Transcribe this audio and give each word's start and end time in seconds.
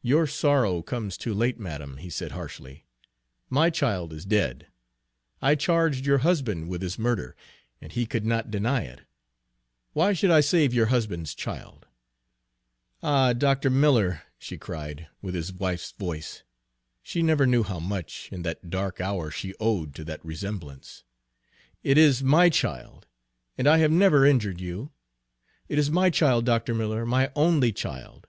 "Your 0.00 0.26
sorrow 0.26 0.80
comes 0.80 1.18
too 1.18 1.34
late, 1.34 1.60
madam," 1.60 1.98
he 1.98 2.08
said 2.08 2.32
harshly. 2.32 2.86
"My 3.50 3.68
child 3.68 4.10
is 4.10 4.24
dead. 4.24 4.68
I 5.42 5.56
charged 5.56 6.06
your 6.06 6.16
husband 6.24 6.70
with 6.70 6.80
his 6.80 6.98
murder, 6.98 7.36
and 7.78 7.92
he 7.92 8.06
could 8.06 8.24
not 8.24 8.50
deny 8.50 8.84
it. 8.84 9.02
Why 9.92 10.14
should 10.14 10.30
I 10.30 10.40
save 10.40 10.72
your 10.72 10.86
husband's 10.86 11.34
child?" 11.34 11.84
"Ah, 13.02 13.34
Dr. 13.34 13.68
Miller!" 13.68 14.22
she 14.38 14.56
cried, 14.56 15.06
with 15.20 15.34
his 15.34 15.52
wife's 15.52 15.90
voice, 15.90 16.44
she 17.02 17.20
never 17.22 17.44
knew 17.46 17.62
how 17.62 17.78
much, 17.78 18.30
in 18.32 18.40
that 18.44 18.70
dark 18.70 19.02
hour, 19.02 19.30
she 19.30 19.54
owed 19.60 19.94
to 19.96 20.04
that 20.04 20.24
resemblance 20.24 21.04
"it 21.82 21.98
is 21.98 22.22
my 22.22 22.48
child, 22.48 23.06
and 23.58 23.68
I 23.68 23.76
have 23.84 23.92
never 23.92 24.24
injured 24.24 24.62
you. 24.62 24.92
It 25.68 25.78
is 25.78 25.90
my 25.90 26.08
child, 26.08 26.46
Dr. 26.46 26.72
Miller, 26.74 27.04
my 27.04 27.30
only 27.36 27.70
child. 27.70 28.26